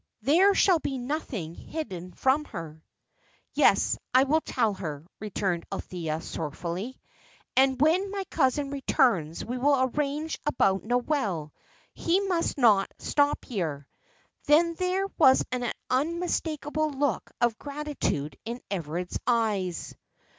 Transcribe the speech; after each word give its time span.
There 0.23 0.55
shall 0.55 0.79
be 0.79 0.97
nothing 0.97 1.53
hidden 1.53 2.11
from 2.13 2.45
her." 2.45 2.83
"Yes, 3.53 3.99
I 4.15 4.23
will 4.23 4.41
tell 4.41 4.73
her," 4.73 5.05
returned 5.19 5.63
Althea, 5.71 6.21
sorrowfully. 6.21 6.99
"And 7.55 7.79
when 7.79 8.09
my 8.09 8.23
cousin 8.31 8.71
returns, 8.71 9.45
we 9.45 9.59
will 9.59 9.79
arrange 9.79 10.39
about 10.43 10.83
Noel; 10.83 11.53
he 11.93 12.19
must 12.19 12.57
not 12.57 12.91
stop 12.97 13.45
here." 13.45 13.87
Then 14.47 14.73
there 14.73 15.05
was 15.19 15.45
an 15.51 15.71
unmistakable 15.91 16.89
look 16.89 17.29
of 17.39 17.59
gratitude 17.59 18.39
in 18.43 18.59
Everard's 18.71 19.19
eyes. 19.27 19.93